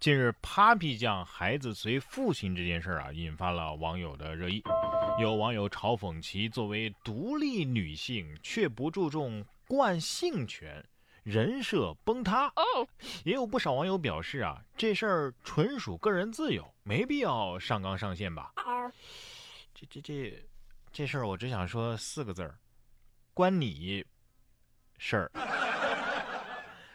[0.00, 4.62] 近日，Papi 酱孩子随父亲这件事儿啊，引发了网友的热议。
[5.20, 10.82] 有网友嘲讽其作为独立女性，却不注重惯性权，
[11.22, 12.46] 人设崩塌。
[12.46, 12.88] 哦
[13.24, 18.54] 也有不少网友表示啊，这事儿纯属个人自由，没必要上纲上线吧。
[19.74, 20.42] 这这这
[20.90, 22.58] 这事儿，我只想说四个字儿。
[23.34, 24.02] 关你
[24.96, 25.30] 事儿。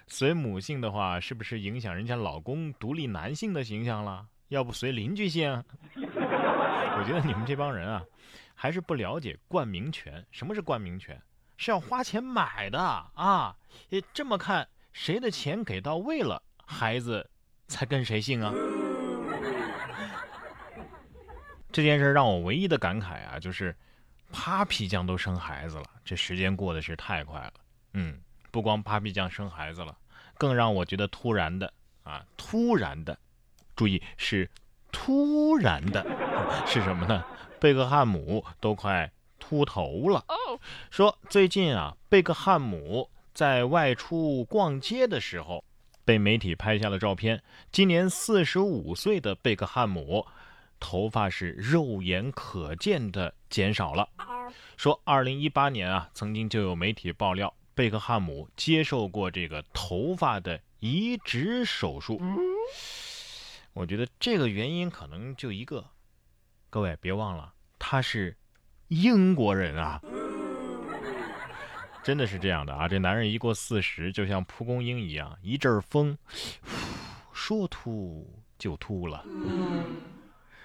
[0.07, 4.27] 随母姓的话，是不是影响人家老公独立男性的形象了？
[4.49, 5.63] 要不随邻居姓？
[5.95, 8.03] 我觉得你们这帮人啊，
[8.53, 10.25] 还是不了解冠名权。
[10.31, 11.21] 什么是冠名权？
[11.57, 13.55] 是要花钱买的啊！
[14.13, 17.29] 这么看，谁的钱给到位了，孩子
[17.67, 18.53] 才跟谁姓啊？
[21.71, 23.75] 这件事让我唯一的感慨啊，就是。
[24.33, 27.53] Papi 酱都生孩子了，这时间过得是太快了。
[27.93, 28.19] 嗯，
[28.55, 29.93] 不光 Papi 酱生孩子了，
[30.37, 31.73] 更让我觉得突然的
[32.05, 33.19] 啊，突然的，
[33.75, 34.49] 注意是
[34.93, 36.01] 突然的，
[36.65, 37.21] 是什么呢？
[37.59, 40.23] 贝克汉姆都快秃头了。
[40.89, 45.61] 说最近啊，贝克汉姆在外出逛街的时候，
[46.05, 47.43] 被媒体拍下了照片。
[47.73, 50.25] 今年四十五岁的贝克汉姆。
[50.77, 54.07] 头发是肉眼可见的减少了。
[54.77, 62.19] 说，二零一八年啊，曾经就有媒体爆料，贝克汉姆接受过这个头发的移植手术。
[63.73, 65.85] 我觉得这个原因可能就一个，
[66.69, 68.35] 各位别忘了，他是
[68.87, 70.01] 英国人啊，
[72.01, 72.87] 真的是这样的啊。
[72.87, 76.17] 这男人一过四十，就像蒲公英一样，一阵风，
[77.33, 78.25] 说秃
[78.57, 79.25] 就秃了。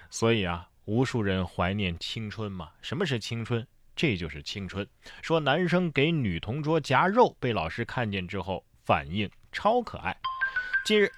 [0.09, 2.71] 所以啊，无数人怀念青春嘛。
[2.81, 3.67] 什么是青春？
[4.01, 4.89] 这就是青春。
[5.21, 10.17] 说男生给女同桌夹肉，被老师看见之后，反应超可爱。
[10.87, 11.13] 近日，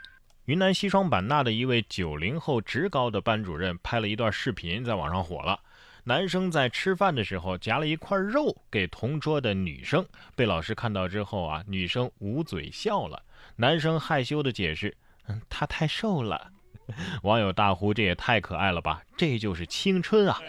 [0.47, 5.61] 云南西双版纳的一位九零后职高的班主任拍了一段视频，在网上火了。
[6.03, 10.05] 男生在吃饭的时候夹了一块肉给同桌的女生，
[10.35, 13.23] 被老师看到之后啊，女生捂嘴笑了。
[13.55, 14.97] 男生害羞的解释
[15.29, 16.51] ：“嗯，他太瘦了。”
[17.23, 19.05] 网友大呼：“这也太可爱了吧！
[19.17, 20.41] 这就是青春啊！”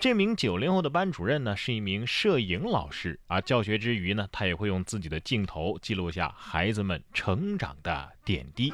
[0.00, 3.40] 这名九零后的班主任呢，是一名摄影老师啊。
[3.40, 8.72] 教学之余呢，他也会用自己的镜头记录下孩子们成长的点滴。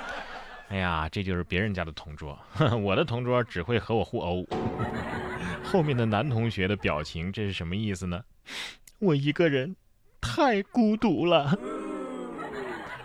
[0.68, 2.38] 哎呀，这就是别人家的同桌，
[2.82, 4.46] 我的同桌只会和我互殴。
[5.62, 8.24] 后面的男同学的表情，这是什么意思呢？
[9.00, 9.76] 我一个人
[10.18, 11.58] 太孤独了。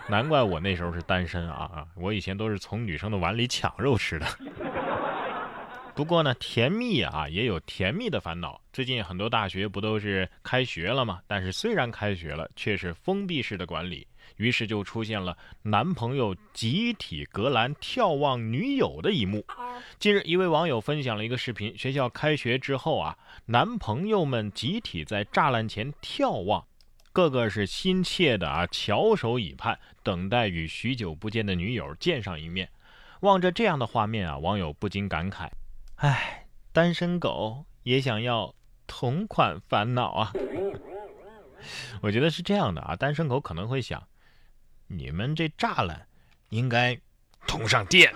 [0.08, 1.86] 难怪我那时候是单身啊啊！
[1.94, 4.26] 我以前都是从女生的碗里抢肉吃的。
[5.94, 8.58] 不过呢，甜蜜啊也有甜蜜的烦恼。
[8.72, 11.20] 最近很多大学不都是开学了吗？
[11.26, 14.06] 但是虽然开学了，却是封闭式的管理，
[14.36, 19.44] 于是就出现了男朋友集体隔栏眺望女友的一幕。
[19.98, 26.64] 近日，一位网友分享了一个视频：学校开学之后啊，男朋友们集体在栅栏前眺望。
[27.12, 32.70] 个个是心切的啊，翘首以盼，等待与许久不见的女友见上一面。
[33.20, 35.50] 望着这样的画面啊，网友不禁感慨：
[36.00, 38.54] 唉，单身狗也想要
[38.86, 40.32] 同款烦恼啊！
[42.00, 44.02] 我觉得是这样的啊，单身狗可能会想：
[44.86, 46.06] 你们这栅栏
[46.48, 46.98] 应该
[47.46, 48.10] 通上电。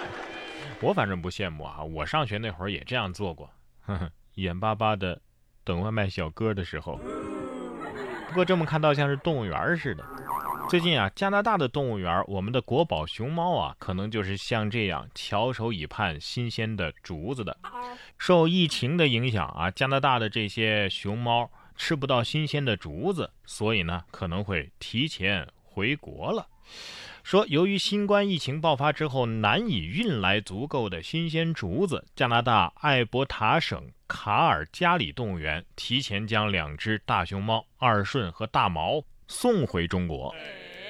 [0.82, 3.50] 我反正不羡慕啊，我上学那会儿也这样做过，
[3.86, 5.18] 呵呵，眼巴巴的
[5.64, 7.00] 等外卖小哥的时候。
[8.28, 10.04] 不过这么看到像是动物园似的。
[10.68, 17.56] 最近啊，加拿大的动物园，我们的国宝熊猫啊，可能就是像这样翘首以盼新鲜的竹子的。
[18.18, 26.46] 受疫情的影响啊，加拿大的这些熊猫吃不到新鲜的竹子，所以呢，可能会提前回国了。
[27.22, 40.34] 说，由于新冠疫情爆发之后难以运来足够的新鲜竹子，加拿大艾伯塔省卡尔加里动物园提前将两只大熊猫二顺和大毛送回中国。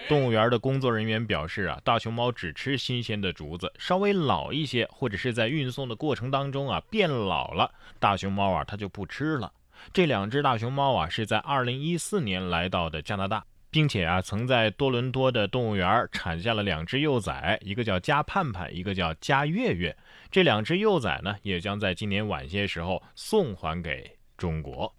[0.09, 9.53] 动物园的工作人员表示啊，大熊猫只吃新鲜的竹子，稍微老一些或者是在运送的过程当中啊变老了，大熊猫啊它就不吃了。
[9.93, 13.45] 这两只大熊猫啊是在二零一四年来到的加拿大。
[13.71, 19.95] 并且啊，曾在多伦多的动物园产下了两只幼崽，一个叫加盼盼，一个叫加月月。
[20.31, 24.91] 这两只幼崽呢，也将在今年晚些时候送还给中国。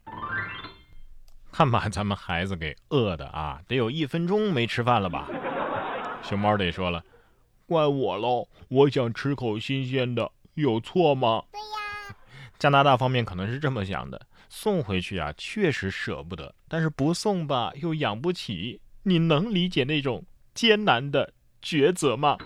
[1.59, 5.27] 看把咱们孩子给饿的啊，得有一分钟没吃饭了吧？
[6.23, 7.03] 熊猫得说了，
[7.65, 11.44] 怪我喽，我想吃口新鲜的，有错吗？
[11.51, 12.15] 对呀。
[12.57, 18.79] 加拿大方面可能是这么想的，送回去啊，确实舍不得，但是不送吧，又养不起。
[19.03, 20.23] 你能理解那种
[20.53, 22.38] 艰难的抉择吗？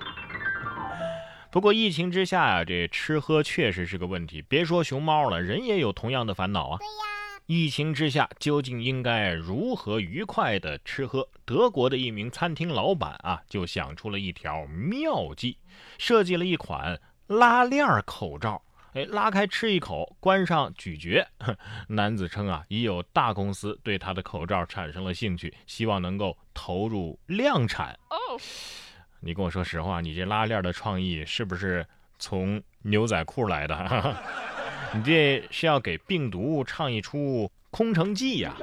[1.51, 4.42] 不过疫情之下呀，这吃喝确实是个问题。
[4.42, 6.80] 别说熊猫了，人也有同样的烦恼啊。
[6.80, 7.12] 对呀。
[7.45, 11.28] 疫情之下，究竟应该如何愉快的吃喝？
[11.45, 15.57] 德国的一名餐厅老板啊，就想出了一条妙计，
[15.98, 18.62] 设计了一款拉链口罩。
[18.94, 21.28] 哎，拉开吃一口，关上咀嚼。
[21.90, 27.98] 男子称啊，已有大公司对他的口罩产生了兴趣，希望能够投入量产。
[28.10, 28.39] 哦，
[29.19, 31.86] 你跟我说实话，你这拉链的创意是不是
[32.19, 33.75] 从牛仔裤来的？
[34.95, 38.54] 你这是要给病毒唱一出空城计呀？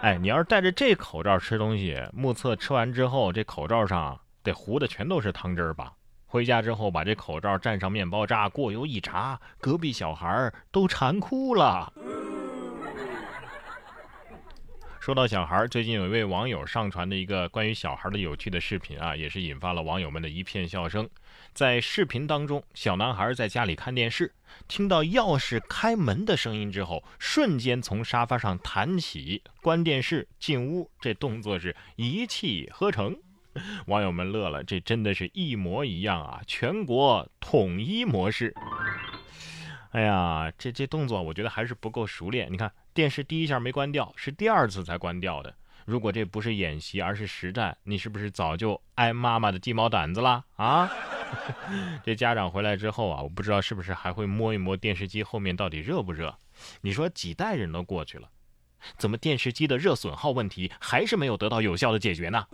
[0.00, 5.92] 哎，你要是戴着这口罩吃东西，目测吃完之后，这口罩上得糊的全都是汤汁儿吧？
[6.24, 11.92] 回家之后把这口罩蘸上面包渣，过油一炸，隔壁小孩都馋哭了。
[15.10, 21.10] 说到小孩，最近有一位网友上传的一个关于小孩的有趣的视频啊，也是引发了网友们的一片笑声。
[21.52, 24.32] 在视频当中，小男孩在家里看电视，
[24.68, 33.18] 听到钥匙开门的声音之后，瞬间从沙发上弹起，关电视进屋，这动作是一气呵成。
[33.86, 36.40] 网友们乐了，这真的是一模一样啊！
[36.46, 38.54] 全国统一模式。
[39.90, 42.50] 哎呀，这这动作我觉得还是不够熟练。
[42.52, 42.70] 你看。
[42.92, 45.54] 电视第一下没关掉，是第二次才关掉的。
[45.86, 50.90] 如果这不是演习，而是实战，你是不是早就挨妈妈的鸡毛掸子了啊？
[52.02, 56.36] 这家长回来之后啊，我不知道是不是还会摸一摸电视机后面到底热不热？
[56.80, 58.28] 你说几代人都过去了，
[58.98, 62.44] 怎么电视机的热损耗问题还是没有得到有效的解决呢？